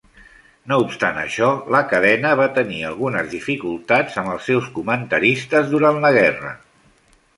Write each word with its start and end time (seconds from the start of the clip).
No 0.69 0.77
obstant 0.83 1.19
això, 1.23 1.49
la 1.75 1.81
cadena 1.91 2.31
va 2.39 2.47
tenir 2.57 2.79
algunes 2.93 3.29
dificultats 3.35 4.17
amb 4.23 4.33
els 4.37 4.49
seus 4.53 4.71
comentaristes 4.79 5.71
durant 5.75 6.01
la 6.07 6.13
guerra. 6.21 6.57